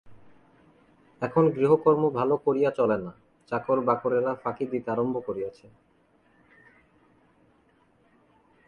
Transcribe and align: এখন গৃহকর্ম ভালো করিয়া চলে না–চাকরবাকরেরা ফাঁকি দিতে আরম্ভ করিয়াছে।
এখন 1.21 1.43
গৃহকর্ম 1.49 2.03
ভালো 2.09 2.35
করিয়া 2.37 2.69
চলে 2.71 2.97
না–চাকরবাকরেরা 2.97 4.31
ফাঁকি 4.35 4.65
দিতে 4.65 4.89
আরম্ভ 4.91 5.15
করিয়াছে। 5.25 5.65